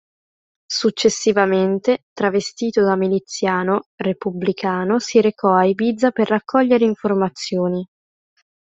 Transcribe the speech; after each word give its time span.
Successivamente, 0.65 2.05
travestito 2.11 2.81
da 2.81 2.95
miliziano 2.95 3.89
repubblicano 3.97 4.97
si 4.97 5.21
recò 5.21 5.53
a 5.53 5.65
Ibiza 5.65 6.09
per 6.09 6.27
raccogliere 6.27 6.83
informazioni. 6.85 7.87